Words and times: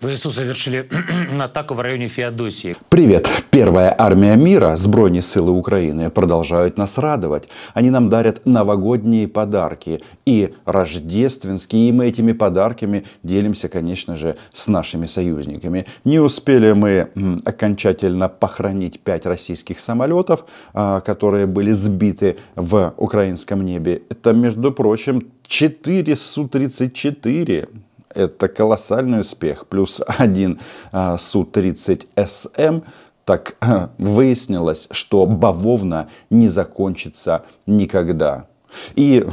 ВСУ 0.00 0.30
совершили 0.30 0.88
атаку 1.40 1.74
в 1.74 1.80
районе 1.80 2.08
Феодосии. 2.08 2.76
Привет! 2.88 3.28
Первая 3.50 3.94
армия 3.98 4.36
мира, 4.36 4.76
сбройні 4.76 5.20
силы 5.20 5.50
Украины, 5.50 6.10
продолжают 6.10 6.78
нас 6.78 6.98
радовать. 6.98 7.48
Они 7.74 7.90
нам 7.90 8.08
дарят 8.08 8.46
новогодние 8.46 9.28
подарки 9.28 10.00
и 10.24 10.54
рождественские. 10.64 11.88
И 11.88 11.92
мы 11.92 12.06
этими 12.06 12.32
подарками 12.32 13.04
делимся, 13.22 13.68
конечно 13.68 14.16
же, 14.16 14.36
с 14.52 14.68
нашими 14.68 15.06
союзниками. 15.06 15.84
Не 16.04 16.20
успели 16.20 16.72
мы 16.72 17.10
окончательно 17.44 18.28
похоронить 18.28 19.00
пять 19.00 19.26
российских 19.26 19.80
самолетов, 19.80 20.46
а, 20.72 21.00
которые 21.00 21.46
были 21.46 21.72
сбиты 21.72 22.36
в 22.56 22.94
украинском 22.96 23.64
небе. 23.64 24.02
Это, 24.08 24.32
между 24.32 24.72
прочим, 24.72 25.22
4 25.46 26.16
Су-34 26.16 27.68
это 28.14 28.48
колоссальный 28.48 29.20
успех. 29.20 29.66
Плюс 29.66 30.02
один 30.06 30.60
а, 30.92 31.16
Су-30СМ. 31.16 32.82
Так 33.24 33.56
выяснилось, 33.98 34.88
что 34.90 35.26
бавовна 35.26 36.08
не 36.30 36.48
закончится 36.48 37.44
никогда. 37.66 38.46
И 38.94 39.26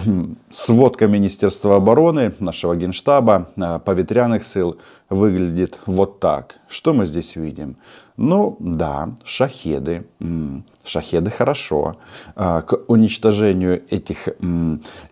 сводка 0.51 1.07
Министерства 1.07 1.75
обороны, 1.77 2.33
нашего 2.39 2.75
генштаба, 2.75 3.49
а, 3.57 3.79
повітряных 3.79 4.43
сил 4.43 4.77
выглядит 5.09 5.79
вот 5.85 6.19
так. 6.19 6.55
Что 6.67 6.93
мы 6.93 7.05
здесь 7.05 7.35
видим? 7.35 7.77
Ну 8.17 8.57
да, 8.59 9.15
шахеды. 9.23 10.07
Шахеды 10.83 11.29
хорошо. 11.29 11.97
А, 12.35 12.61
к 12.61 12.79
уничтожению 12.87 13.83
этих 13.89 14.29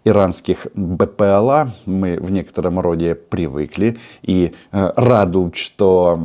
иранских 0.03 0.67
БПЛА 0.73 1.71
мы 1.85 2.17
в 2.20 2.31
некотором 2.31 2.79
роде 2.79 3.15
привыкли. 3.15 3.98
И 4.23 4.53
а, 4.71 4.93
радует, 4.95 5.55
что 5.55 6.20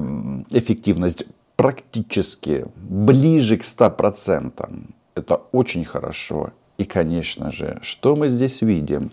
эффективность 0.50 1.24
практически 1.56 2.64
ближе 2.76 3.58
к 3.58 3.62
100%. 3.62 4.84
Это 5.14 5.40
очень 5.52 5.84
хорошо. 5.84 6.50
И, 6.80 6.84
конечно 6.84 7.52
же, 7.52 7.78
что 7.82 8.16
мы 8.16 8.30
здесь 8.30 8.62
видим? 8.62 9.10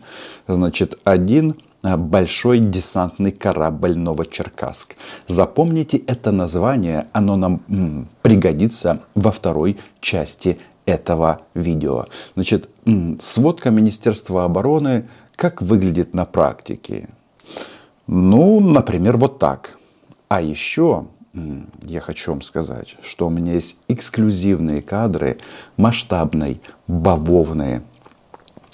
Значит, 0.47 0.97
один 1.03 1.57
а, 1.81 1.97
большой 1.97 2.59
десантный 2.59 3.33
корабль 3.33 3.97
Новочеркасск. 3.97 4.95
Запомните 5.27 5.97
это 5.97 6.31
название, 6.31 7.07
оно 7.11 7.35
нам 7.35 8.07
пригодится 8.21 9.01
во 9.15 9.33
второй 9.33 9.75
части 9.99 10.59
этого 10.85 11.41
видео. 11.55 12.05
Значит, 12.35 12.69
сводка 13.19 13.69
Министерства 13.69 14.45
обороны, 14.45 15.09
как 15.35 15.61
выглядит 15.61 16.13
на 16.13 16.23
практике? 16.23 17.09
Ну, 18.07 18.61
например, 18.61 19.17
вот 19.17 19.39
так. 19.39 19.77
А 20.29 20.41
еще 20.41 21.07
я 21.83 21.99
хочу 21.99 22.31
вам 22.31 22.41
сказать, 22.41 22.97
что 23.01 23.27
у 23.27 23.29
меня 23.29 23.53
есть 23.53 23.77
эксклюзивные 23.87 24.81
кадры 24.81 25.37
масштабной 25.77 26.61
бавовны, 26.87 27.83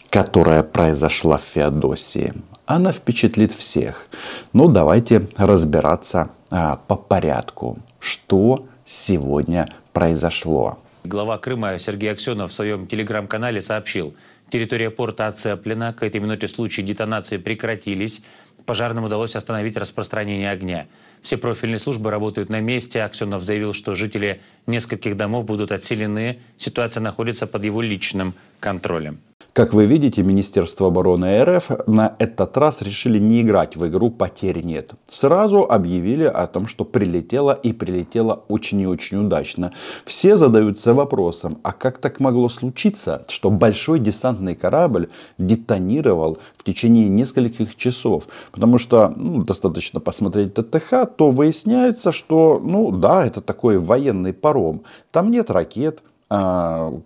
которая 0.09 0.63
произошла 0.63 1.37
в 1.37 1.43
Феодосии. 1.43 2.33
Она 2.65 2.91
впечатлит 2.91 3.51
всех. 3.51 4.07
Ну, 4.53 4.67
давайте 4.67 5.27
разбираться 5.35 6.29
а, 6.49 6.77
по 6.87 6.95
порядку, 6.95 7.77
что 7.99 8.67
сегодня 8.85 9.69
произошло. 9.91 10.77
Глава 11.03 11.37
Крыма 11.37 11.77
Сергей 11.79 12.11
Аксенов 12.11 12.51
в 12.51 12.53
своем 12.53 12.85
телеграм-канале 12.85 13.61
сообщил, 13.61 14.13
территория 14.49 14.89
порта 14.89 15.27
оцеплена, 15.27 15.91
к 15.91 16.03
этой 16.03 16.21
минуте 16.21 16.47
случаи 16.47 16.81
детонации 16.81 17.37
прекратились, 17.37 18.21
пожарным 18.65 19.03
удалось 19.03 19.35
остановить 19.35 19.77
распространение 19.77 20.49
огня. 20.49 20.87
Все 21.21 21.37
профильные 21.37 21.79
службы 21.79 22.11
работают 22.11 22.49
на 22.49 22.59
месте. 22.59 23.01
Аксенов 23.01 23.43
заявил, 23.43 23.73
что 23.73 23.95
жители 23.95 24.41
нескольких 24.67 25.15
домов 25.17 25.45
будут 25.45 25.71
отселены. 25.71 26.39
Ситуация 26.57 27.01
находится 27.01 27.47
под 27.47 27.63
его 27.65 27.81
личным 27.81 28.33
контролем. 28.59 29.19
Как 29.53 29.71
вы 29.71 29.85
видите, 29.85 30.23
Министерство 30.23 30.87
обороны 30.87 31.43
РФ 31.43 31.85
на 31.85 32.15
этот 32.17 32.57
раз 32.57 32.81
решили 32.81 33.19
не 33.19 33.41
играть 33.41 33.75
в 33.75 33.85
игру 33.85 34.09
«Потерь 34.09 34.63
нет». 34.63 34.93
Сразу 35.11 35.59
объявили 35.59 36.23
о 36.23 36.47
том, 36.47 36.65
что 36.65 36.85
прилетело 36.85 37.51
и 37.51 37.71
прилетело 37.71 38.45
очень 38.47 38.81
и 38.81 38.87
очень 38.87 39.19
удачно. 39.19 39.71
Все 40.05 40.37
задаются 40.37 40.95
вопросом, 40.95 41.59
а 41.61 41.71
как 41.71 41.99
так 41.99 42.19
могло 42.19 42.49
случиться, 42.49 43.27
что 43.29 43.51
большой 43.51 43.99
десантный 43.99 44.55
корабль 44.55 45.09
детонировал 45.37 46.39
в 46.57 46.63
течение 46.63 47.07
нескольких 47.07 47.75
часов? 47.75 48.27
Потому 48.51 48.79
что 48.79 49.13
ну, 49.15 49.43
достаточно 49.43 49.99
посмотреть 49.99 50.55
ТТХ, 50.55 51.05
то 51.15 51.29
выясняется, 51.29 52.11
что 52.11 52.59
ну 52.59 52.89
да, 52.89 53.23
это 53.23 53.39
такой 53.39 53.77
военный 53.77 54.33
паром. 54.33 54.81
Там 55.11 55.29
нет 55.29 55.51
ракет, 55.51 56.01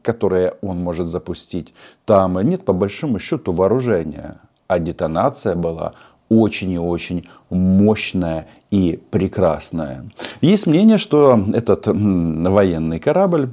которые 0.02 0.54
он 0.62 0.80
может 0.84 1.08
запустить, 1.08 1.74
там 2.06 2.40
нет 2.40 2.64
по 2.64 2.74
большому 2.74 3.20
счету 3.20 3.52
вооружения. 3.52 4.38
А 4.68 4.80
детонация 4.80 5.56
была 5.56 5.94
очень 6.30 6.72
и 6.72 6.80
очень 6.80 7.28
мощная 7.50 8.48
и 8.72 9.00
прекрасная. 9.10 10.06
Есть 10.42 10.68
мнение, 10.68 10.98
что 10.98 11.40
этот 11.54 11.88
военный 11.88 13.00
корабль 13.00 13.50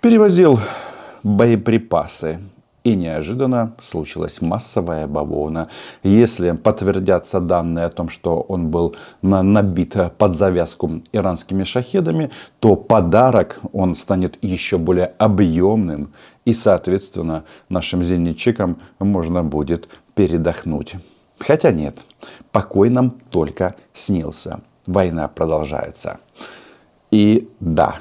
перевозил 0.00 0.58
боеприпасы 1.22 2.40
и 2.84 2.96
неожиданно 2.96 3.74
случилась 3.80 4.40
массовая 4.40 5.06
бавовна. 5.06 5.68
Если 6.02 6.52
подтвердятся 6.52 7.40
данные 7.40 7.84
о 7.84 7.90
том, 7.90 8.08
что 8.08 8.40
он 8.40 8.68
был 8.68 8.96
набит 9.22 9.96
под 10.18 10.34
завязку 10.34 11.02
иранскими 11.12 11.64
шахедами, 11.64 12.30
то 12.60 12.76
подарок 12.76 13.60
он 13.72 13.94
станет 13.94 14.38
еще 14.42 14.78
более 14.78 15.12
объемным. 15.18 16.12
И, 16.44 16.54
соответственно, 16.54 17.44
нашим 17.68 18.02
зенитчикам 18.02 18.78
можно 18.98 19.44
будет 19.44 19.88
передохнуть. 20.14 20.96
Хотя 21.38 21.70
нет, 21.70 22.04
покой 22.50 22.90
нам 22.90 23.10
только 23.30 23.76
снился. 23.92 24.60
Война 24.86 25.28
продолжается. 25.28 26.18
И 27.12 27.48
да, 27.60 28.00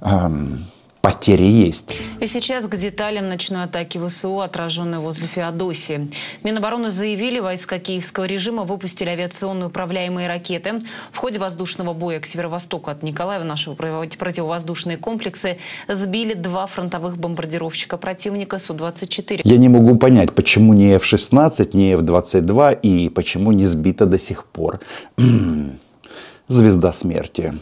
эм, 0.00 0.64
потери 1.02 1.44
есть. 1.44 1.94
И 2.20 2.26
сейчас 2.26 2.66
к 2.66 2.76
деталям 2.76 3.28
ночной 3.28 3.64
атаки 3.64 3.98
ВСУ, 3.98 4.40
отраженной 4.40 4.98
возле 4.98 5.26
Феодосии. 5.26 6.10
Минобороны 6.44 6.90
заявили, 6.90 7.40
войска 7.40 7.78
киевского 7.80 8.24
режима 8.24 8.62
выпустили 8.62 9.10
авиационные 9.10 9.66
управляемые 9.66 10.28
ракеты. 10.28 10.78
В 11.10 11.18
ходе 11.18 11.40
воздушного 11.40 11.92
боя 11.92 12.20
к 12.20 12.26
северо-востоку 12.26 12.90
от 12.90 13.02
Николаева 13.02 13.42
нашего 13.42 13.74
противовоздушные 13.74 14.96
комплексы 14.96 15.58
сбили 15.88 16.34
два 16.34 16.66
фронтовых 16.66 17.18
бомбардировщика 17.18 17.96
противника 17.96 18.60
Су-24. 18.60 19.40
Я 19.42 19.56
не 19.56 19.68
могу 19.68 19.96
понять, 19.96 20.32
почему 20.32 20.72
не 20.72 20.94
F-16, 20.94 21.70
не 21.76 21.94
F-22 21.94 22.80
и 22.80 23.08
почему 23.08 23.50
не 23.50 23.66
сбито 23.66 24.06
до 24.06 24.18
сих 24.18 24.44
пор. 24.44 24.80
Звезда 26.48 26.92
смерти. 26.92 27.54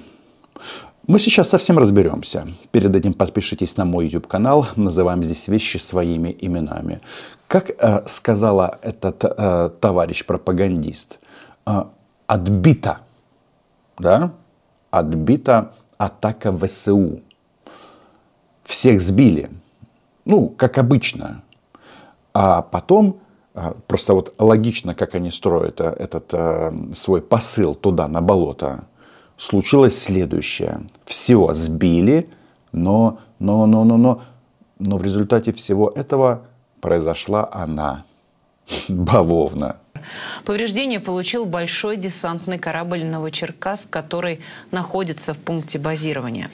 Мы 1.11 1.19
сейчас 1.19 1.49
совсем 1.49 1.77
разберемся. 1.77 2.47
Перед 2.71 2.95
этим 2.95 3.15
подпишитесь 3.15 3.77
на 3.77 3.85
мой 3.85 4.05
YouTube 4.07 4.29
канал. 4.29 4.69
Называем 4.77 5.25
здесь 5.25 5.49
вещи 5.49 5.79
своими 5.79 6.37
именами. 6.41 7.01
Как 7.49 7.71
э, 7.71 8.03
сказала 8.07 8.79
этот 8.81 9.25
э, 9.25 9.71
товарищ 9.81 10.25
пропагандист, 10.25 11.19
э, 11.67 11.85
отбита, 12.29 12.99
да, 13.99 14.31
отбита 14.93 15.73
атака 15.99 16.57
ВСУ. 16.57 17.23
Всех 18.63 19.01
сбили. 19.01 19.51
Ну, 20.25 20.49
как 20.49 20.79
обычно. 20.79 21.43
А 22.33 22.63
потом 22.63 23.19
э, 23.55 23.73
просто 23.89 24.15
вот 24.15 24.33
логично, 24.39 24.95
как 24.95 25.17
они 25.17 25.33
строят 25.33 25.81
э, 25.81 25.87
этот 25.87 26.33
э, 26.35 26.73
свой 26.95 27.21
посыл 27.21 27.75
туда, 27.75 28.07
на 28.07 28.21
болото 28.21 28.85
случилось 29.41 29.99
следующее. 29.99 30.83
Все 31.07 31.53
сбили, 31.55 32.29
но, 32.73 33.19
но, 33.39 33.67
но, 33.67 33.85
но, 33.85 33.97
но, 33.97 34.23
но 34.79 34.99
в 34.99 35.03
результате 35.03 35.53
всего 35.53 35.89
этого 35.89 36.43
произошла 36.81 37.49
она, 37.51 38.05
бавовна. 38.89 39.77
Повреждение 40.45 41.01
получил 41.01 41.47
большой 41.47 41.97
десантный 41.97 42.59
корабль 42.59 43.05
«Новочеркасск», 43.05 43.89
который 43.89 44.41
находится 44.71 45.33
в 45.35 45.39
пункте 45.39 45.79
базирования. 45.79 46.51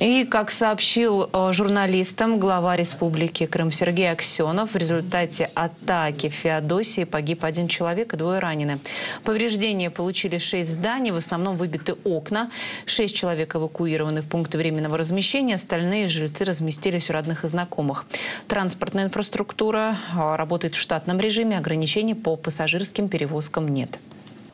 И, 0.00 0.24
как 0.24 0.52
сообщил 0.52 1.28
э, 1.32 1.52
журналистам 1.52 2.38
глава 2.38 2.76
Республики 2.76 3.46
Крым 3.46 3.72
Сергей 3.72 4.12
Аксенов, 4.12 4.74
в 4.74 4.76
результате 4.76 5.50
атаки 5.54 6.28
в 6.28 6.34
Феодосии 6.34 7.02
погиб 7.02 7.42
один 7.42 7.66
человек 7.66 8.14
и 8.14 8.16
двое 8.16 8.38
ранены. 8.38 8.78
Повреждения 9.24 9.90
получили 9.90 10.38
шесть 10.38 10.74
зданий, 10.74 11.10
в 11.10 11.16
основном 11.16 11.56
выбиты 11.56 11.96
окна. 12.04 12.52
Шесть 12.86 13.16
человек 13.16 13.56
эвакуированы 13.56 14.22
в 14.22 14.28
пункты 14.28 14.56
временного 14.56 14.96
размещения, 14.96 15.56
остальные 15.56 16.06
жильцы 16.06 16.44
разместились 16.44 17.10
у 17.10 17.12
родных 17.12 17.42
и 17.42 17.48
знакомых. 17.48 18.06
Транспортная 18.46 19.06
инфраструктура 19.06 19.96
э, 20.14 20.36
работает 20.36 20.76
в 20.76 20.78
штатном 20.80 21.18
режиме, 21.18 21.58
ограничений 21.58 22.14
по 22.14 22.36
пассажирским 22.36 23.08
перевозкам 23.08 23.66
нет. 23.66 23.98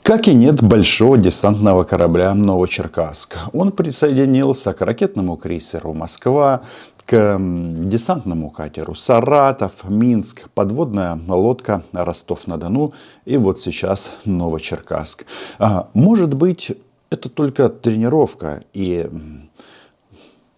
Как 0.04 0.28
и 0.28 0.34
нет 0.34 0.62
большого 0.62 1.16
десантного 1.16 1.84
корабля 1.84 2.34
«Новочеркасск». 2.34 3.38
Он 3.54 3.72
присоединился 3.72 4.74
к 4.74 4.82
ракетному 4.82 5.38
крейсеру 5.38 5.94
«Москва», 5.94 6.60
к 7.06 7.38
десантному 7.40 8.50
катеру 8.50 8.94
«Саратов», 8.94 9.88
«Минск», 9.88 10.50
подводная 10.50 11.18
лодка 11.26 11.84
«Ростов-на-Дону» 11.92 12.92
и 13.24 13.38
вот 13.38 13.60
сейчас 13.60 14.12
«Новочеркасск». 14.26 15.24
А, 15.58 15.88
может 15.94 16.34
быть, 16.34 16.72
это 17.08 17.30
только 17.30 17.70
тренировка, 17.70 18.62
и 18.74 19.08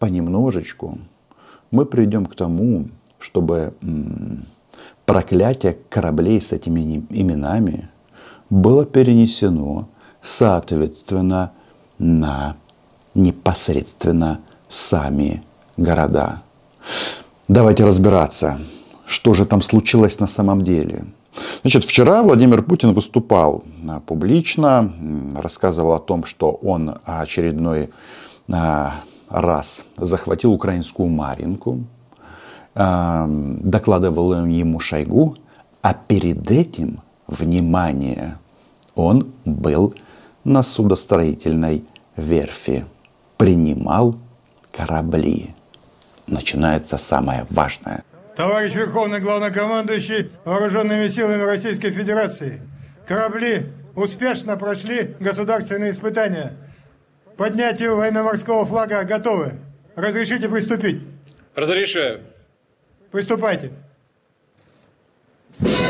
понемножечку 0.00 0.98
мы 1.70 1.86
придем 1.86 2.26
к 2.26 2.34
тому, 2.34 2.88
чтобы 3.20 3.74
проклятие 5.04 5.76
кораблей 5.88 6.40
с 6.40 6.52
этими 6.52 7.06
именами– 7.10 7.90
было 8.50 8.84
перенесено, 8.84 9.88
соответственно, 10.22 11.52
на 11.98 12.56
непосредственно 13.14 14.40
сами 14.68 15.42
города. 15.76 16.42
Давайте 17.48 17.84
разбираться, 17.84 18.58
что 19.06 19.32
же 19.32 19.46
там 19.46 19.62
случилось 19.62 20.20
на 20.20 20.26
самом 20.26 20.62
деле. 20.62 21.04
Значит, 21.62 21.84
вчера 21.84 22.22
Владимир 22.22 22.62
Путин 22.62 22.92
выступал 22.94 23.62
а, 23.88 24.00
публично, 24.00 24.92
рассказывал 25.36 25.92
о 25.94 26.00
том, 26.00 26.24
что 26.24 26.52
он 26.52 26.98
очередной 27.04 27.90
а, 28.50 29.00
раз 29.28 29.84
захватил 29.96 30.52
украинскую 30.52 31.08
Маринку, 31.08 31.80
а, 32.74 33.26
докладывал 33.28 34.46
ему 34.46 34.80
Шойгу, 34.80 35.36
а 35.82 35.94
перед 35.94 36.50
этим 36.50 37.00
внимание. 37.26 38.38
Он 38.94 39.32
был 39.44 39.94
на 40.44 40.62
судостроительной 40.62 41.84
верфи, 42.16 42.84
принимал 43.36 44.16
корабли. 44.72 45.54
Начинается 46.26 46.98
самое 46.98 47.46
важное. 47.50 48.04
Товарищ 48.36 48.74
Верховный 48.74 49.20
Главнокомандующий 49.20 50.30
Вооруженными 50.44 51.08
силами 51.08 51.42
Российской 51.42 51.90
Федерации, 51.90 52.60
корабли 53.06 53.72
успешно 53.94 54.56
прошли 54.56 55.16
государственные 55.20 55.92
испытания. 55.92 56.52
Поднятию 57.36 57.96
военно-морского 57.96 58.66
флага 58.66 59.04
готовы. 59.04 59.54
Разрешите 59.94 60.48
приступить? 60.48 61.02
Разрешаю. 61.54 62.20
Приступайте. 63.10 63.72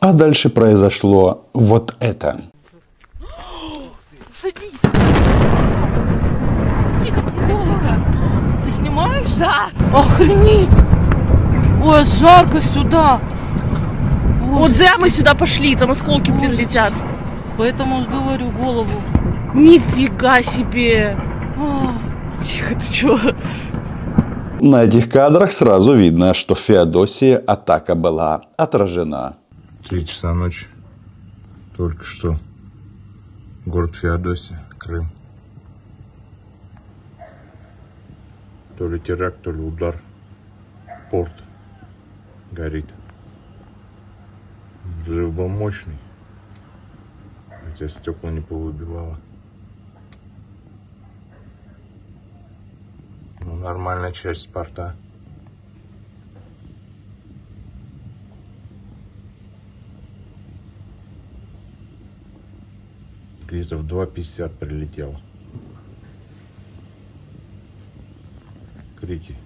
А 0.08 0.12
дальше 0.12 0.50
произошло 0.50 1.46
вот 1.52 1.96
это. 1.98 2.40
Садись. 4.32 4.80
Тихо, 7.02 7.20
тихо, 7.22 7.22
тихо. 7.26 7.98
Ты 8.64 8.70
снимаешь? 8.70 9.32
Да. 9.36 9.66
Охренеть. 9.92 10.68
Ой, 11.84 12.04
жарко 12.04 12.60
сюда. 12.60 13.20
Боже. 14.42 14.60
Вот 14.60 14.70
зря 14.70 14.96
мы 14.96 15.10
сюда 15.10 15.34
пошли, 15.34 15.74
там 15.74 15.90
осколки, 15.90 16.30
блин, 16.30 16.52
летят. 16.52 16.92
Поэтому 17.58 18.04
говорю 18.04 18.52
голову. 18.52 19.02
Нифига 19.54 20.40
себе. 20.40 21.18
О, 21.58 21.90
тихо, 22.40 22.76
ты 22.76 22.92
чего? 22.92 23.18
На 24.60 24.84
этих 24.84 25.10
кадрах 25.10 25.50
сразу 25.50 25.94
видно, 25.94 26.32
что 26.32 26.54
в 26.54 26.60
Феодосии 26.60 27.32
атака 27.32 27.96
была 27.96 28.42
отражена. 28.56 29.34
Три 29.88 30.04
часа 30.04 30.34
ночи. 30.34 30.66
Только 31.76 32.02
что. 32.02 32.40
Город 33.64 33.94
Феодосия, 33.94 34.60
Крым. 34.78 35.08
То 38.76 38.88
ли 38.88 38.98
теракт, 38.98 39.42
то 39.42 39.52
ли 39.52 39.60
удар. 39.60 40.02
Порт 41.08 41.32
горит. 42.50 42.86
Взрыв 45.02 45.32
был 45.32 45.46
мощный. 45.46 45.98
Хотя 47.48 47.88
стекла 47.88 48.32
не 48.32 48.40
повыбивало. 48.40 49.20
Ну, 53.38 53.54
нормальная 53.54 54.10
часть 54.10 54.52
порта. 54.52 54.96
Где-то 63.48 63.76
в 63.76 63.86
2.50 63.86 64.50
прилетел. 64.58 65.14
Крики. 69.00 69.36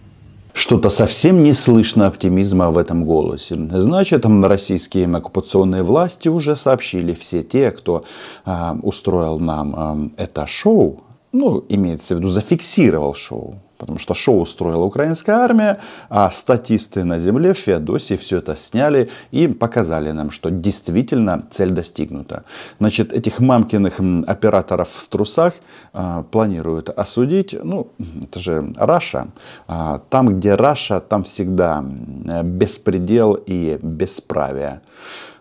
Что-то 0.53 0.91
совсем 0.91 1.43
не 1.43 1.53
слышно 1.53 2.07
оптимизма 2.07 2.71
в 2.71 2.79
этом 2.79 3.05
голосе. 3.05 3.57
Значит, 3.71 4.27
российские 4.27 5.07
оккупационные 5.07 5.83
власти 5.83 6.29
уже 6.29 6.57
сообщили 6.57 7.15
все 7.15 7.43
те, 7.43 7.71
кто 7.71 8.05
э, 8.45 8.73
устроил 8.83 9.39
нам 9.39 10.13
э, 10.17 10.25
это 10.25 10.47
шоу, 10.47 11.05
ну, 11.33 11.65
имеется 11.69 12.15
в 12.15 12.19
виду, 12.19 12.29
зафиксировал 12.29 13.15
шоу, 13.15 13.55
потому 13.81 13.99
что 13.99 14.15
шоу 14.15 14.41
устроила 14.43 14.85
украинская 14.85 15.37
армия, 15.37 15.79
а 16.11 16.31
статисты 16.31 17.05
на 17.05 17.19
земле 17.19 17.55
в 17.55 17.59
Феодосии 17.59 18.17
все 18.17 18.39
это 18.39 18.55
сняли 18.55 19.09
и 19.31 19.49
показали 19.49 20.13
нам, 20.13 20.31
что 20.31 20.51
действительно 20.51 21.47
цель 21.51 21.71
достигнута. 21.71 22.45
Значит, 22.79 23.13
этих 23.13 23.41
мамкиных 23.41 24.01
операторов 24.27 24.91
в 24.91 25.09
трусах 25.09 25.55
э, 25.95 26.25
планируют 26.31 26.91
осудить, 26.91 27.57
ну, 27.65 27.89
это 28.23 28.39
же 28.39 28.73
Раша. 28.77 29.29
А, 29.67 30.03
там, 30.11 30.39
где 30.39 30.55
Раша, 30.55 31.01
там 31.01 31.25
всегда 31.25 31.83
беспредел 31.83 33.35
и 33.35 33.79
бесправие. 33.83 34.83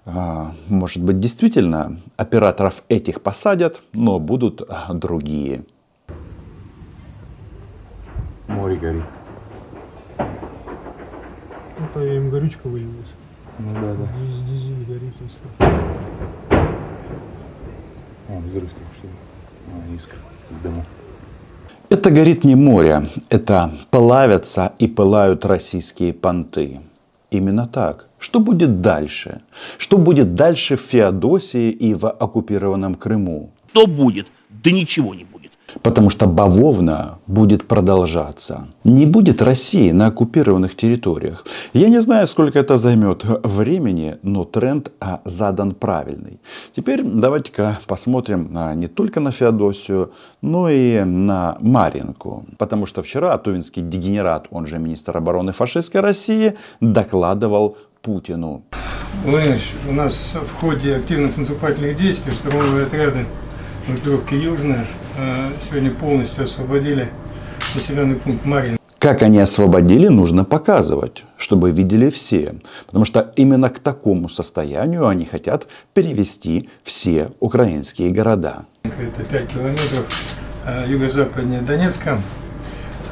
А, 0.05 0.53
может 0.69 1.03
быть, 1.03 1.19
действительно 1.19 1.97
операторов 2.15 2.83
этих 2.87 3.21
посадят, 3.21 3.81
но 3.91 4.19
будут 4.19 4.61
другие 4.93 5.65
море 8.69 8.79
горит. 8.79 9.03
Ну, 11.79 11.87
то 11.93 12.03
им 12.03 12.29
горючка 12.29 12.67
вылилась. 12.67 13.07
Ну 13.57 13.73
да, 13.73 13.93
да. 13.93 14.07
Дизель 14.47 14.85
горит, 14.85 15.13
если. 15.21 15.39
О, 18.29 18.39
взрыв 18.45 18.69
только 18.69 18.93
что. 18.97 19.07
А, 19.67 19.95
искра 19.95 20.19
в 20.49 20.63
дыму. 20.63 20.83
Это 21.89 22.11
горит 22.11 22.43
не 22.43 22.55
море, 22.55 23.07
это 23.29 23.71
плавятся 23.89 24.73
и 24.77 24.87
пылают 24.87 25.45
российские 25.45 26.13
понты. 26.13 26.81
Именно 27.31 27.67
так. 27.67 28.07
Что 28.19 28.39
будет 28.39 28.81
дальше? 28.81 29.41
Что 29.77 29.97
будет 29.97 30.35
дальше 30.35 30.75
в 30.75 30.81
Феодосии 30.81 31.71
и 31.71 31.95
в 31.95 32.07
оккупированном 32.07 32.95
Крыму? 32.95 33.49
Что 33.71 33.87
будет? 33.87 34.27
Да 34.49 34.71
ничего 34.71 35.15
не 35.15 35.23
будет. 35.23 35.28
Потому 35.81 36.09
что 36.09 36.27
бавовна 36.27 37.19
будет 37.27 37.67
продолжаться. 37.67 38.67
Не 38.83 39.05
будет 39.05 39.41
России 39.41 39.91
на 39.91 40.07
оккупированных 40.07 40.75
территориях. 40.75 41.45
Я 41.73 41.89
не 41.89 42.01
знаю, 42.01 42.27
сколько 42.27 42.59
это 42.59 42.77
займет 42.77 43.23
времени, 43.43 44.17
но 44.23 44.45
тренд 44.45 44.91
а, 44.99 45.21
задан 45.25 45.73
правильный. 45.73 46.39
Теперь 46.75 47.03
давайте-ка 47.03 47.79
посмотрим 47.87 48.51
а, 48.55 48.73
не 48.73 48.87
только 48.87 49.19
на 49.19 49.31
Феодосию, 49.31 50.11
но 50.41 50.69
и 50.69 51.03
на 51.03 51.57
Маринку. 51.59 52.45
Потому 52.57 52.85
что 52.85 53.01
вчера 53.01 53.37
тувинский 53.37 53.81
дегенерат, 53.81 54.47
он 54.51 54.65
же 54.65 54.79
министр 54.79 55.17
обороны 55.17 55.51
фашистской 55.51 56.01
России, 56.01 56.55
докладывал 56.81 57.77
Путину. 58.01 58.63
Владимирович, 59.25 59.73
у 59.89 59.93
нас 59.93 60.35
в 60.35 60.61
ходе 60.61 60.95
активных 60.95 61.37
наступательных 61.37 61.97
действий 61.97 62.31
штурмовые 62.33 62.85
отряды 62.85 63.25
группировки 63.87 64.35
«Южная» 64.35 64.85
сегодня 65.67 65.91
полностью 65.91 66.43
освободили 66.43 67.09
населенный 67.75 68.15
пункт 68.15 68.45
Марин. 68.45 68.77
Как 68.99 69.21
они 69.21 69.39
освободили, 69.39 70.09
нужно 70.09 70.43
показывать, 70.43 71.23
чтобы 71.37 71.71
видели 71.71 72.09
все. 72.09 72.55
Потому 72.85 73.05
что 73.05 73.31
именно 73.37 73.69
к 73.69 73.79
такому 73.79 74.27
состоянию 74.27 75.07
они 75.07 75.25
хотят 75.25 75.67
перевести 75.93 76.69
все 76.83 77.31
украинские 77.39 78.11
города. 78.11 78.65
Это 78.83 79.23
5 79.23 79.47
километров 79.47 80.05
э, 80.65 80.85
юго-западнее 80.89 81.61
Донецка. 81.61 82.21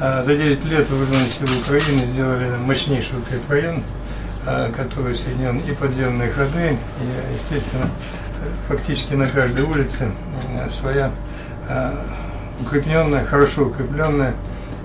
А 0.00 0.22
За 0.22 0.36
9 0.36 0.64
лет 0.66 0.88
вооруженные 0.90 1.26
силы 1.26 1.50
Украины 1.60 2.06
сделали 2.06 2.50
мощнейший 2.64 3.18
укрепрайон, 3.18 3.82
который 4.76 5.14
соединен 5.14 5.58
и 5.58 5.72
подземные 5.72 6.30
ходы, 6.30 6.76
и, 7.00 7.34
естественно, 7.34 7.90
фактически 8.68 9.14
на 9.14 9.26
каждой 9.26 9.64
улице 9.64 10.12
своя 10.68 11.10
укрепленная, 12.60 13.24
хорошо 13.24 13.66
укрепленная 13.66 14.34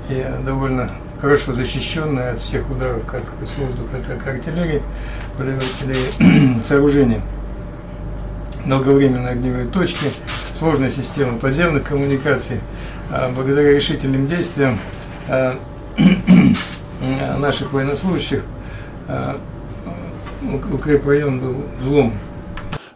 и 0.10 0.25
довольно 0.46 0.90
хорошо 1.22 1.54
защищенная 1.54 2.34
от 2.34 2.40
всех 2.40 2.70
ударов 2.70 3.06
как 3.06 3.24
с 3.46 3.58
воздуха, 3.58 3.98
так 4.06 4.28
и 4.28 4.30
артиллерии, 4.30 4.82
или 5.40 6.62
сооружения 6.63 7.22
долговременные 8.66 9.32
огневые 9.32 9.68
точки, 9.68 10.08
сложная 10.54 10.92
система 10.92 11.38
подземных 11.38 11.84
коммуникаций. 11.84 12.60
А, 13.12 13.32
Благодаря 13.34 13.74
решительным 13.74 14.28
действиям 14.28 14.80
а, 15.30 15.56
наших 17.40 17.74
военнослужащих 17.74 18.44
укрепрайон 20.72 21.40
был 21.40 21.56
взлом. 21.80 22.13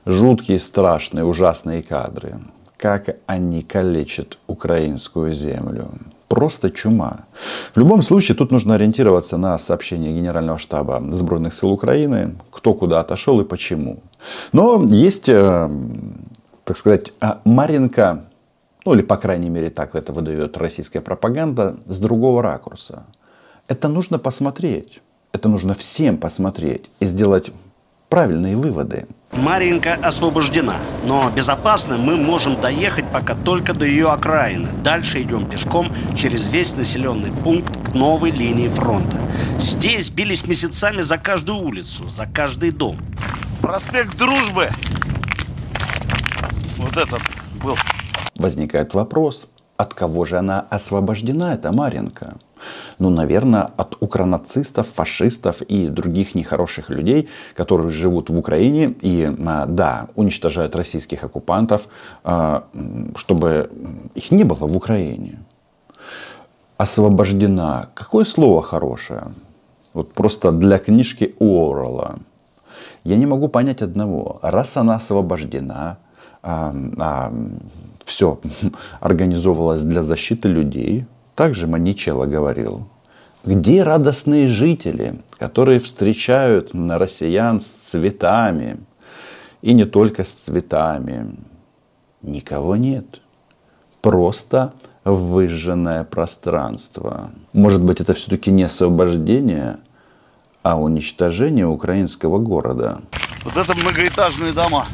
Жуткие, 0.06 0.60
страшные, 0.60 1.26
ужасные 1.26 1.84
кадры. 1.84 2.40
Как 2.78 3.18
они 3.26 3.64
калечат 3.64 4.38
украинскую 4.48 5.34
землю. 5.34 5.90
Просто 6.28 6.70
чума. 6.70 7.26
В 7.74 7.80
любом 7.80 8.02
случае, 8.02 8.36
тут 8.36 8.52
нужно 8.52 8.76
ориентироваться 8.76 9.38
на 9.38 9.58
сообщение 9.58 10.14
Генерального 10.14 10.60
штаба 10.60 11.02
Сбройных 11.12 11.54
сил 11.54 11.72
Украины, 11.72 12.36
кто 12.52 12.74
куда 12.74 13.00
отошел 13.00 13.40
и 13.42 13.46
почему. 13.46 14.00
Но 14.52 14.84
есть, 14.84 15.30
э, 15.30 15.70
так 16.66 16.78
сказать, 16.78 17.14
э, 17.22 17.36
Маринка, 17.46 18.26
ну 18.86 18.94
или 18.94 19.02
по 19.02 19.18
крайней 19.18 19.50
мере 19.50 19.70
так 19.70 19.96
это 19.96 20.12
выдает 20.14 20.58
российская 20.58 21.02
пропаганда, 21.02 21.78
с 21.88 21.98
другого 21.98 22.44
ракурса. 22.44 23.04
Это 23.68 23.88
нужно 23.88 24.20
посмотреть. 24.20 25.02
Это 25.32 25.50
нужно 25.50 25.74
всем 25.74 26.18
посмотреть 26.18 26.90
и 27.00 27.06
сделать 27.06 27.52
правильные 28.10 28.58
выводы. 28.58 29.08
Марьинка 29.32 29.94
освобождена, 29.96 30.78
но 31.04 31.30
безопасно 31.30 31.98
мы 31.98 32.18
можем 32.18 32.60
доехать 32.60 33.06
пока 33.12 33.36
только 33.36 33.74
до 33.74 33.86
ее 33.86 34.10
окраины. 34.10 34.70
Дальше 34.84 35.22
идем 35.22 35.50
пешком 35.50 35.94
через 36.16 36.48
весь 36.48 36.76
населенный 36.76 37.32
пункт 37.32 37.72
к 37.90 37.94
новой 37.94 38.32
линии 38.32 38.68
фронта. 38.68 39.18
Здесь 39.60 40.10
бились 40.10 40.48
месяцами 40.48 41.02
за 41.02 41.18
каждую 41.18 41.60
улицу, 41.60 42.08
за 42.08 42.26
каждый 42.26 42.72
дом. 42.72 42.98
Проспект 43.62 44.18
Дружбы. 44.18 44.70
Вот 46.78 46.98
этот 46.98 47.22
был. 47.64 47.76
Возникает 48.36 48.94
вопрос, 48.94 49.48
от 49.78 49.94
кого 49.94 50.26
же 50.26 50.38
она 50.38 50.62
освобождена, 50.70 51.54
эта 51.54 51.72
Маринка? 51.72 52.38
Ну, 53.00 53.10
наверное, 53.10 53.70
от 53.78 53.98
укронацистов, 54.00 54.88
фашистов 54.88 55.62
и 55.62 55.88
других 55.88 56.36
нехороших 56.36 56.90
людей, 56.90 57.30
которые 57.56 57.90
живут 57.90 58.30
в 58.30 58.38
Украине 58.38 58.96
и, 59.02 59.30
а, 59.46 59.66
да, 59.66 60.08
уничтожают 60.16 60.76
российских 60.76 61.24
оккупантов, 61.24 61.88
а, 62.24 62.64
чтобы 63.16 63.70
их 64.16 64.32
не 64.32 64.44
было 64.44 64.68
в 64.68 64.76
Украине. 64.76 65.40
Освобождена. 66.78 67.90
Какое 67.94 68.26
слово 68.26 68.62
хорошее? 68.62 69.32
Вот 69.94 70.14
просто 70.14 70.52
для 70.52 70.78
книжки 70.78 71.36
Уоррелла. 71.40 72.20
Я 73.04 73.16
не 73.16 73.26
могу 73.26 73.48
понять 73.48 73.82
одного. 73.82 74.40
Раз 74.42 74.78
она 74.78 74.96
освобождена, 74.96 75.98
все 78.06 78.40
организовывалось 79.00 79.82
для 79.82 80.04
защиты 80.04 80.48
людей, 80.50 81.06
также 81.38 81.68
Маничелло 81.68 82.26
говорил, 82.26 82.88
где 83.46 83.84
радостные 83.84 84.48
жители, 84.48 85.22
которые 85.38 85.80
встречают 85.80 86.72
россиян 86.74 87.62
с 87.62 87.68
цветами, 87.68 88.80
и 89.62 89.74
не 89.74 89.86
только 89.86 90.24
с 90.24 90.32
цветами. 90.32 91.36
Никого 92.24 92.76
нет. 92.76 93.22
Просто 94.02 94.74
выжженное 95.04 96.04
пространство. 96.06 97.30
Может 97.54 97.84
быть, 97.84 98.02
это 98.02 98.14
все-таки 98.14 98.50
не 98.50 98.64
освобождение, 98.64 99.78
а 100.64 100.82
уничтожение 100.82 101.68
украинского 101.68 102.40
города. 102.40 103.02
Вот 103.44 103.56
это 103.56 103.76
многоэтажные 103.76 104.54
дома. 104.54 104.88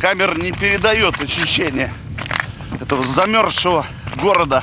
Камера 0.00 0.36
не 0.40 0.52
передает 0.52 1.20
ощущение 1.20 1.92
этого 2.80 3.02
замерзшего 3.02 3.84
города. 4.22 4.62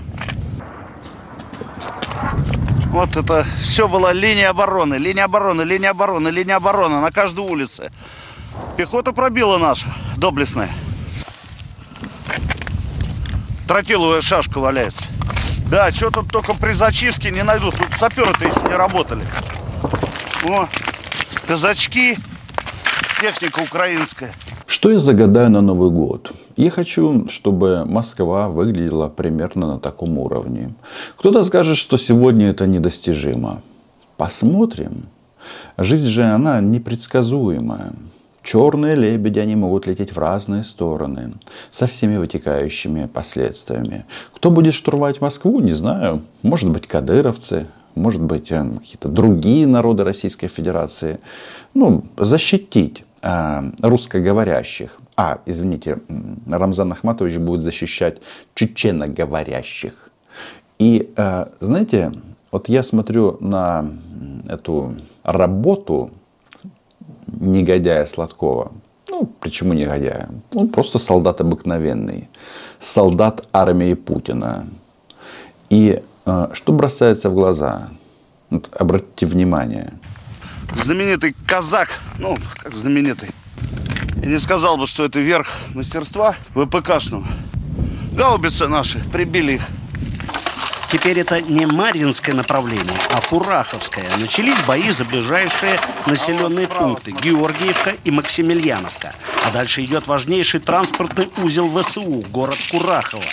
Вот 2.95 3.17
это 3.17 3.45
все 3.61 3.89
была 3.89 4.13
линия 4.13 4.51
обороны, 4.51 4.95
линия 4.95 5.25
обороны, 5.25 5.63
линия 5.63 5.89
обороны, 5.89 6.29
линия 6.29 6.55
обороны 6.55 7.01
на 7.01 7.11
каждой 7.11 7.41
улице. 7.41 7.91
Пехота 8.77 9.11
пробила 9.11 9.57
наша, 9.57 9.87
доблестная. 10.15 10.69
Тротиловая 13.67 14.21
шашка 14.21 14.59
валяется. 14.59 15.09
Да, 15.69 15.91
что 15.91 16.09
тут 16.09 16.31
только 16.31 16.53
при 16.53 16.71
зачистке 16.71 17.31
не 17.31 17.43
найдут. 17.43 17.75
Тут 17.75 17.97
саперы-то 17.97 18.45
еще 18.45 18.61
не 18.61 18.75
работали. 18.77 19.27
О, 20.45 20.69
казачки, 21.47 22.17
техника 23.19 23.59
украинская. 23.59 24.33
Что 24.65 24.89
я 24.89 24.99
загадаю 24.99 25.51
на 25.51 25.61
Новый 25.61 25.91
год? 25.91 26.31
Я 26.57 26.71
хочу, 26.71 27.27
чтобы 27.29 27.85
Москва 27.85 28.49
выглядела 28.49 29.09
примерно 29.09 29.67
на 29.67 29.79
таком 29.79 30.17
уровне. 30.17 30.73
Кто-то 31.17 31.43
скажет, 31.43 31.77
что 31.77 31.97
сегодня 31.97 32.49
это 32.49 32.65
недостижимо. 32.65 33.61
Посмотрим. 34.17 35.05
Жизнь 35.77 36.07
же, 36.07 36.23
она 36.23 36.61
непредсказуемая. 36.61 37.93
Черные 38.41 38.95
лебеди, 38.95 39.39
они 39.39 39.55
могут 39.55 39.85
лететь 39.87 40.11
в 40.11 40.17
разные 40.17 40.63
стороны, 40.63 41.33
со 41.71 41.85
всеми 41.85 42.17
вытекающими 42.17 43.05
последствиями. 43.05 44.05
Кто 44.33 44.49
будет 44.49 44.73
штурмовать 44.73 45.21
Москву, 45.21 45.59
не 45.59 45.73
знаю. 45.73 46.21
Может 46.41 46.69
быть, 46.69 46.87
кадыровцы, 46.87 47.67
может 47.95 48.21
быть, 48.21 48.51
э, 48.51 48.63
какие-то 48.79 49.09
другие 49.09 49.65
народы 49.67 50.03
Российской 50.03 50.47
Федерации. 50.47 51.19
Ну, 51.73 52.03
защитить 52.17 53.03
русскоговорящих. 53.81 54.99
А, 55.17 55.39
извините, 55.47 55.99
Рамзан 56.47 56.91
Ахматович 56.91 57.37
будет 57.37 57.61
защищать 57.61 58.21
чеченоговорящих. 58.53 59.93
И, 60.77 61.11
э, 61.15 61.45
знаете, 61.59 62.11
вот 62.51 62.69
я 62.69 62.83
смотрю 62.83 63.37
на 63.39 63.89
эту 64.47 64.95
работу 65.23 66.11
негодяя 67.27 68.05
Сладкова. 68.05 68.71
Ну, 69.09 69.29
почему 69.39 69.73
негодяя? 69.73 70.29
Он 70.53 70.67
просто 70.67 70.99
солдат 70.99 71.41
обыкновенный. 71.41 72.29
Солдат 72.79 73.47
армии 73.53 73.93
Путина. 73.93 74.67
И 75.69 76.03
э, 76.25 76.47
что 76.53 76.73
бросается 76.73 77.29
в 77.29 77.33
глаза? 77.33 77.89
Вот 78.49 78.69
обратите 78.77 79.25
внимание. 79.25 79.93
Знаменитый 80.73 81.35
казак, 81.45 81.89
ну, 82.17 82.37
как 82.57 82.75
знаменитый. 82.75 83.29
Я 84.21 84.29
не 84.29 84.39
сказал 84.39 84.77
бы, 84.77 84.87
что 84.87 85.05
это 85.05 85.19
верх 85.19 85.47
мастерства 85.73 86.35
ВПКшного. 86.53 87.25
Гаубицы 88.13 88.67
наши, 88.67 88.99
прибили 89.11 89.53
их. 89.53 89.61
Теперь 90.91 91.19
это 91.19 91.41
не 91.41 91.65
Марьинское 91.65 92.33
направление, 92.33 92.97
а 93.11 93.19
Кураховское. 93.19 94.05
Начались 94.17 94.57
бои 94.63 94.89
за 94.91 95.03
ближайшие 95.03 95.79
населенные 96.05 96.67
пункты 96.67 97.11
Георгиевка 97.11 97.93
и 98.03 98.11
Максимiliaновка. 98.11 99.13
А 99.45 99.51
дальше 99.51 99.83
идет 99.83 100.07
важнейший 100.07 100.59
транспортный 100.59 101.29
узел 101.43 101.69
ВСУ, 101.77 102.23
город 102.31 102.57
Курахово. 102.71 103.23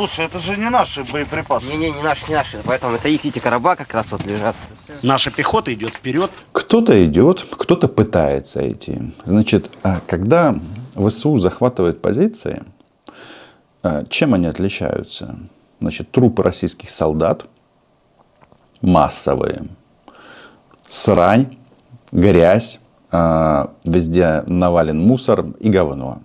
Слушай, 0.00 0.24
это 0.24 0.38
же 0.38 0.56
не 0.56 0.70
наши 0.70 1.04
боеприпасы. 1.04 1.72
Не-не, 1.72 1.90
не 1.90 2.02
наши, 2.02 2.26
не 2.30 2.34
наши. 2.34 2.58
Поэтому 2.64 2.94
это 2.94 3.10
их, 3.10 3.26
эти 3.26 3.38
короба 3.38 3.76
как 3.76 3.92
раз 3.92 4.12
вот 4.12 4.24
лежат. 4.24 4.56
Наша 5.02 5.30
пехота 5.30 5.74
идет 5.74 5.92
вперед, 5.92 6.30
Кто-то 6.52 7.04
идет, 7.04 7.46
кто-то 7.50 7.86
пытается 7.86 8.66
идти. 8.66 9.12
Значит, 9.26 9.70
а 9.82 10.00
когда 10.06 10.58
ВСУ 10.96 11.36
захватывает 11.36 12.00
позиции, 12.00 12.62
а, 13.82 14.06
чем 14.06 14.32
они 14.32 14.46
отличаются? 14.46 15.36
Значит, 15.82 16.10
трупы 16.10 16.42
российских 16.44 16.88
солдат 16.88 17.44
массовые, 18.80 19.66
срань, 20.88 21.58
грязь, 22.10 22.80
а, 23.10 23.70
везде 23.84 24.44
навален 24.46 24.98
мусор 24.98 25.44
и 25.60 25.68
говно. 25.68 26.22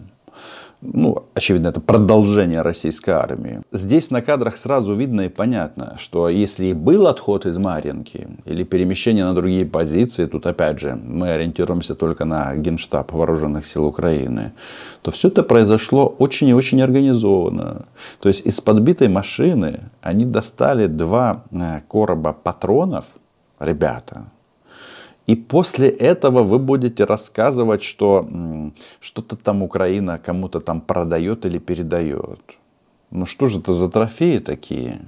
Ну, 0.81 1.25
очевидно, 1.33 1.69
это 1.69 1.81
продолжение 1.81 2.61
российской 2.61 3.11
армии. 3.11 3.61
Здесь 3.71 4.11
на 4.11 4.21
кадрах 4.21 4.57
сразу 4.57 4.93
видно 4.93 5.21
и 5.21 5.29
понятно, 5.29 5.97
что 5.99 6.29
если 6.29 6.65
и 6.65 6.73
был 6.73 7.07
отход 7.07 7.45
из 7.45 7.57
Маринки 7.57 8.27
или 8.45 8.63
перемещение 8.63 9.25
на 9.25 9.33
другие 9.33 9.65
позиции, 9.65 10.25
тут 10.25 10.45
опять 10.45 10.79
же 10.79 10.95
мы 10.95 11.31
ориентируемся 11.31 11.95
только 11.95 12.25
на 12.25 12.55
генштаб 12.55 13.11
вооруженных 13.11 13.65
сил 13.65 13.85
Украины, 13.85 14.53
то 15.01 15.11
все 15.11 15.27
это 15.27 15.43
произошло 15.43 16.07
очень 16.19 16.49
и 16.49 16.53
очень 16.53 16.81
организованно. 16.81 17.85
То 18.19 18.29
есть 18.29 18.45
из 18.45 18.61
подбитой 18.61 19.07
машины 19.07 19.79
они 20.01 20.25
достали 20.25 20.87
два 20.87 21.43
э, 21.51 21.81
короба 21.87 22.33
патронов, 22.33 23.05
ребята, 23.59 24.25
и 25.27 25.35
после 25.35 25.89
этого 25.89 26.43
вы 26.43 26.59
будете 26.59 27.03
рассказывать, 27.03 27.83
что 27.83 28.27
что-то 28.99 29.35
там 29.35 29.63
Украина 29.63 30.19
кому-то 30.19 30.59
там 30.59 30.81
продает 30.81 31.45
или 31.45 31.57
передает. 31.57 32.39
Ну 33.09 33.25
что 33.25 33.47
же 33.47 33.59
это 33.59 33.73
за 33.73 33.89
трофеи 33.89 34.37
такие? 34.37 35.01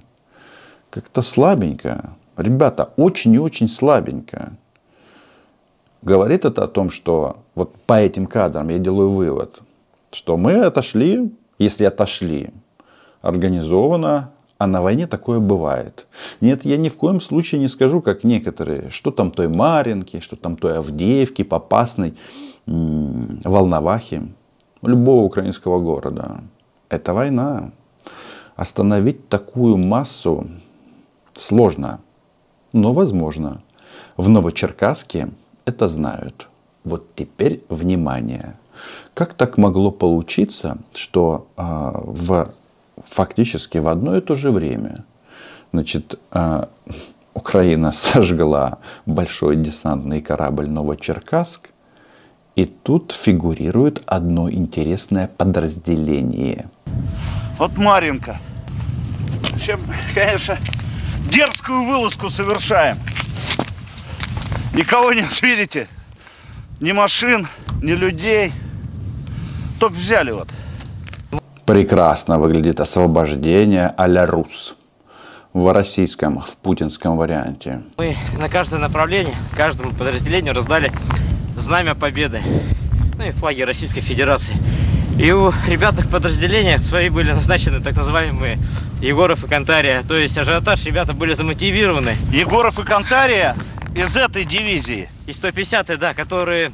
Как-то 0.89 1.21
слабенько. 1.21 2.11
Ребята, 2.35 2.93
очень 2.97 3.33
и 3.33 3.39
очень 3.39 3.67
слабенько. 3.67 4.53
Говорит 6.01 6.45
это 6.45 6.63
о 6.63 6.67
том, 6.67 6.89
что 6.89 7.37
вот 7.53 7.75
по 7.85 7.99
этим 7.99 8.27
кадрам 8.27 8.69
я 8.69 8.77
делаю 8.77 9.09
вывод, 9.09 9.59
что 10.11 10.37
мы 10.37 10.53
отошли, 10.53 11.31
если 11.59 11.85
отошли, 11.85 12.51
организованно, 13.21 14.31
а 14.57 14.67
на 14.67 14.81
войне 14.81 15.07
такое 15.07 15.39
бывает. 15.39 16.07
Нет, 16.41 16.65
я 16.65 16.77
ни 16.77 16.89
в 16.89 16.97
коем 16.97 17.21
случае 17.21 17.61
не 17.61 17.67
скажу, 17.67 18.01
как 18.01 18.23
некоторые, 18.23 18.89
что 18.89 19.11
там 19.11 19.31
той 19.31 19.47
Маринки, 19.47 20.19
что 20.19 20.35
там 20.35 20.57
той 20.57 20.77
Авдеевки, 20.77 21.43
Попасной, 21.43 22.15
Волновахи, 22.65 24.21
любого 24.81 25.23
украинского 25.23 25.79
города. 25.79 26.41
Это 26.89 27.13
война. 27.13 27.71
Остановить 28.55 29.29
такую 29.29 29.77
массу 29.77 30.47
сложно, 31.35 31.99
но 32.73 32.93
возможно. 32.93 33.61
В 34.15 34.29
Новочеркасске 34.29 35.29
это 35.65 35.87
знают. 35.87 36.47
Вот 36.83 37.13
теперь 37.15 37.63
внимание. 37.69 38.57
Как 39.13 39.33
так 39.33 39.57
могло 39.57 39.91
получиться, 39.91 40.77
что 40.93 41.47
э, 41.57 41.61
в 41.63 42.49
фактически 43.07 43.77
в 43.77 43.87
одно 43.87 44.17
и 44.17 44.21
то 44.21 44.35
же 44.35 44.51
время. 44.51 45.05
Значит, 45.73 46.19
а, 46.31 46.69
Украина 47.33 47.91
сожгла 47.91 48.79
большой 49.05 49.55
десантный 49.55 50.21
корабль 50.21 50.67
Новочеркасск, 50.67 51.69
и 52.55 52.65
тут 52.65 53.11
фигурирует 53.11 54.01
одно 54.07 54.49
интересное 54.49 55.27
подразделение. 55.27 56.69
Вот 57.59 57.77
Маринка. 57.77 58.39
Чем, 59.63 59.79
конечно, 60.13 60.57
дерзкую 61.31 61.83
вылазку 61.83 62.29
совершаем. 62.29 62.97
Никого 64.73 65.13
нет, 65.13 65.41
видите? 65.41 65.87
Ни 66.79 66.91
машин, 66.91 67.47
ни 67.81 67.91
людей. 67.91 68.51
Только 69.79 69.95
взяли 69.95 70.31
вот. 70.31 70.49
Прекрасно 71.67 72.39
выглядит 72.39 72.79
освобождение 72.79 73.93
а-ля 73.97 74.25
Рус 74.25 74.77
в 75.51 75.69
российском, 75.73 76.39
в 76.39 76.55
путинском 76.55 77.17
варианте. 77.17 77.81
Мы 77.97 78.15
на 78.39 78.47
каждое 78.47 78.79
направление, 78.79 79.35
каждому 79.53 79.91
подразделению 79.91 80.53
раздали 80.53 80.93
знамя 81.57 81.93
победы, 81.93 82.41
ну 83.17 83.25
и 83.25 83.31
флаги 83.31 83.63
Российской 83.63 83.99
Федерации. 83.99 84.53
И 85.19 85.29
у 85.33 85.51
ребят 85.67 85.95
в 85.95 86.09
подразделениях 86.09 86.81
свои 86.81 87.09
были 87.09 87.33
назначены 87.33 87.81
так 87.81 87.97
называемые 87.97 88.59
Егоров 89.01 89.43
и 89.43 89.47
Кантария. 89.49 90.03
То 90.03 90.15
есть 90.15 90.37
ажиотаж 90.37 90.85
ребята 90.85 91.11
были 91.11 91.33
замотивированы. 91.33 92.15
Егоров 92.31 92.79
и 92.79 92.83
Кантария 92.83 93.57
из 93.93 94.15
этой 94.15 94.45
дивизии? 94.45 95.09
Из 95.25 95.37
150-й, 95.43 95.97
да, 95.97 96.13
которые 96.13 96.71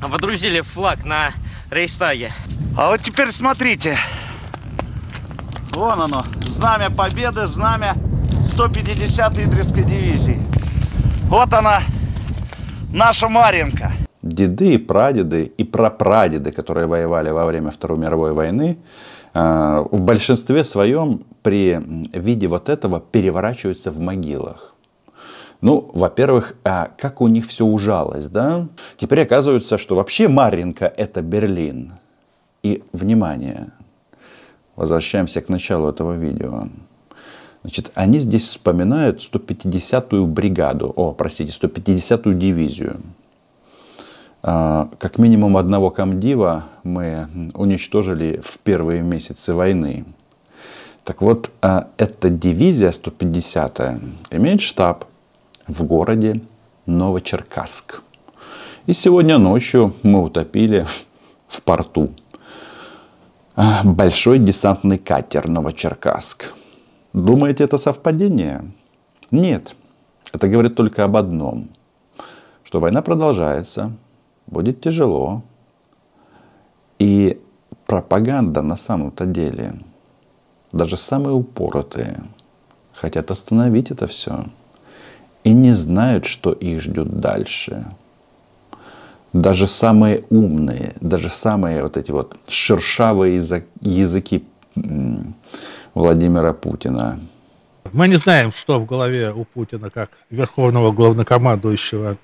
водрузили 0.00 0.60
флаг 0.60 1.04
на 1.04 1.32
Рейстаге. 1.72 2.32
А 2.76 2.90
вот 2.90 3.00
теперь 3.00 3.32
смотрите. 3.32 3.96
Вон 5.72 6.02
оно. 6.02 6.22
Знамя 6.44 6.90
Победы, 6.90 7.46
знамя 7.46 7.94
150-й 8.54 9.44
Идринской 9.44 9.82
дивизии. 9.82 10.38
Вот 11.28 11.54
она, 11.54 11.80
наша 12.92 13.28
Маренко. 13.30 13.90
Деды 14.20 14.74
и 14.74 14.78
прадеды 14.78 15.50
и 15.56 15.64
прапрадеды, 15.64 16.52
которые 16.52 16.86
воевали 16.86 17.30
во 17.30 17.46
время 17.46 17.70
Второй 17.70 17.98
мировой 17.98 18.32
войны, 18.34 18.76
э, 19.34 19.84
в 19.90 20.00
большинстве 20.02 20.64
своем 20.64 21.24
при 21.42 21.80
виде 22.12 22.48
вот 22.48 22.68
этого 22.68 23.00
переворачиваются 23.00 23.90
в 23.90 23.98
могилах. 23.98 24.71
Ну, 25.62 25.90
во-первых, 25.94 26.56
а 26.64 26.90
как 26.98 27.20
у 27.20 27.28
них 27.28 27.46
все 27.46 27.64
ужалось, 27.64 28.26
да? 28.26 28.66
Теперь 28.96 29.22
оказывается, 29.22 29.78
что 29.78 29.94
вообще 29.94 30.26
Маринка 30.26 30.86
это 30.86 31.22
Берлин. 31.22 31.92
И, 32.64 32.82
внимание, 32.92 33.68
возвращаемся 34.74 35.40
к 35.40 35.48
началу 35.48 35.88
этого 35.88 36.14
видео. 36.14 36.68
Значит, 37.62 37.92
они 37.94 38.18
здесь 38.18 38.48
вспоминают 38.48 39.20
150-ю 39.20 40.26
бригаду, 40.26 40.92
о, 40.96 41.12
простите, 41.12 41.52
150-ю 41.52 42.34
дивизию. 42.34 43.00
А, 44.42 44.90
как 44.98 45.18
минимум 45.18 45.56
одного 45.56 45.90
комдива 45.90 46.64
мы 46.82 47.28
уничтожили 47.54 48.40
в 48.42 48.58
первые 48.58 49.02
месяцы 49.02 49.54
войны. 49.54 50.06
Так 51.04 51.22
вот, 51.22 51.50
а, 51.60 51.86
эта 51.98 52.30
дивизия 52.30 52.90
150-я 52.90 54.00
имеет 54.32 54.60
штаб 54.60 55.04
в 55.68 55.84
городе 55.84 56.40
Новочеркасск. 56.86 58.02
И 58.86 58.92
сегодня 58.92 59.38
ночью 59.38 59.94
мы 60.02 60.22
утопили 60.22 60.86
в 61.48 61.62
порту 61.62 62.10
а, 63.54 63.82
большой 63.84 64.38
десантный 64.38 64.98
катер 64.98 65.48
Новочеркасск. 65.48 66.52
Думаете, 67.12 67.64
это 67.64 67.78
совпадение? 67.78 68.72
Нет. 69.30 69.76
Это 70.32 70.48
говорит 70.48 70.74
только 70.74 71.04
об 71.04 71.16
одном. 71.16 71.68
Что 72.64 72.80
война 72.80 73.02
продолжается, 73.02 73.92
будет 74.46 74.80
тяжело. 74.80 75.42
И 76.98 77.40
пропаганда 77.86 78.62
на 78.62 78.76
самом-то 78.76 79.26
деле, 79.26 79.74
даже 80.72 80.96
самые 80.96 81.34
упоротые, 81.34 82.22
хотят 82.94 83.30
остановить 83.30 83.90
это 83.90 84.06
все. 84.06 84.46
И 85.44 85.52
не 85.52 85.72
знают, 85.72 86.26
что 86.26 86.52
их 86.52 86.80
ждет 86.80 87.20
дальше 87.20 87.84
даже 89.32 89.66
самые 89.66 90.24
умные, 90.30 90.94
даже 91.00 91.28
самые 91.28 91.82
вот 91.82 91.96
эти 91.96 92.10
вот 92.10 92.36
шершавые 92.48 93.36
языки 93.36 94.44
Владимира 95.94 96.52
Путина. 96.52 97.20
Мы 97.92 98.08
не 98.08 98.16
знаем, 98.16 98.52
что 98.52 98.78
в 98.78 98.86
голове 98.86 99.32
у 99.32 99.44
Путина 99.44 99.90
как 99.90 100.10
верховного 100.30 100.92
главнокомандующего 100.92 102.16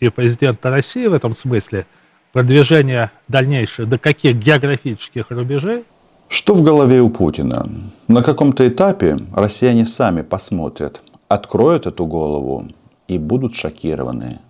и 0.00 0.08
президента 0.08 0.70
России 0.70 1.06
в 1.06 1.14
этом 1.14 1.34
смысле. 1.34 1.86
Продвижение 2.32 3.10
дальнейшее 3.28 3.86
до 3.86 3.96
каких 3.96 4.36
географических 4.36 5.30
рубежей? 5.30 5.84
Что 6.28 6.54
в 6.54 6.62
голове 6.62 7.00
у 7.00 7.08
Путина? 7.08 7.70
На 8.08 8.22
каком-то 8.22 8.66
этапе 8.66 9.18
россияне 9.34 9.84
сами 9.84 10.22
посмотрят, 10.22 11.00
откроют 11.28 11.86
эту 11.86 12.06
голову 12.06 12.68
и 13.08 13.18
будут 13.18 13.54
шокированы. 13.54 14.40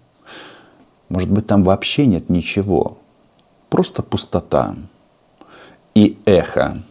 Может 1.09 1.31
быть, 1.31 1.47
там 1.47 1.65
вообще 1.65 2.07
нет 2.07 2.29
ничего. 2.29 2.99
Просто 3.69 4.03
пустота 4.03 4.77
и 5.95 6.19
эхо 6.25 6.83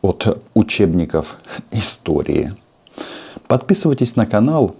от 0.00 0.42
учебников 0.54 1.38
истории. 1.70 2.54
Подписывайтесь 3.46 4.16
на 4.16 4.26
канал, 4.26 4.76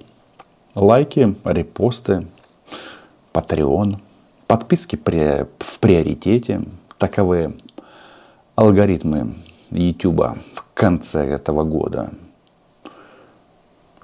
лайки, 0.75 1.37
репосты, 1.45 2.27
Patreon. 3.33 3.99
Подписки 4.47 4.97
в 4.97 5.79
приоритете. 5.81 6.63
Таковы 6.99 7.57
алгоритмы 8.55 9.35
YouTube 9.71 10.39
в 10.55 10.65
конце 10.75 11.25
этого 11.27 11.65
года 11.65 12.13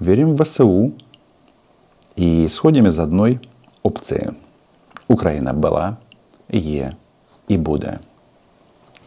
Верим 0.00 0.34
в 0.34 0.44
ВСУ 0.44 0.92
и 2.16 2.44
исходим 2.44 2.86
из 2.86 2.98
одной 2.98 3.38
опции – 3.82 5.08
Україна 5.08 5.52
була, 5.52 5.96
є 6.52 6.96
і 7.48 7.58
буде. 7.58 7.98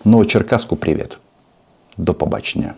Новочеркаску 0.05 0.75
привіт. 0.75 1.17
До 1.97 2.13
побачення. 2.13 2.73